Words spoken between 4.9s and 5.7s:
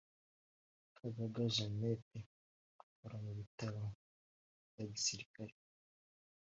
Gisirikare